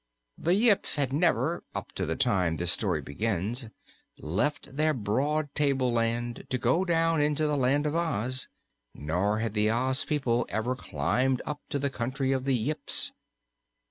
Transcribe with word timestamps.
The 0.39 0.55
Yips 0.55 0.95
had 0.95 1.13
never 1.13 1.63
up 1.75 1.91
to 1.91 2.07
the 2.07 2.15
time 2.15 2.55
this 2.57 2.71
story 2.71 3.03
begins 3.03 3.69
left 4.17 4.75
their 4.75 4.95
broad 4.95 5.53
tableland 5.53 6.47
to 6.49 6.57
go 6.57 6.83
down 6.83 7.21
into 7.21 7.45
the 7.45 7.55
Land 7.55 7.85
of 7.85 7.95
Oz, 7.95 8.47
nor 8.95 9.37
had 9.37 9.53
the 9.53 9.69
Oz 9.69 10.03
people 10.03 10.47
ever 10.49 10.75
climbed 10.75 11.43
up 11.45 11.61
to 11.69 11.77
the 11.77 11.91
country 11.91 12.31
of 12.31 12.45
the 12.45 12.55
Yips. 12.55 13.11